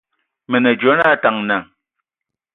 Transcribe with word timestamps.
Mə 0.49 0.57
nə 0.61 0.71
dzwe 0.79 0.93
na 0.97 1.03
Ataŋga. 1.13 1.57